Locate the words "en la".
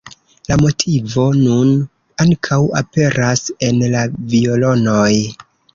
3.69-4.05